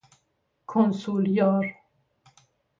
[0.69, 1.75] کنسولیار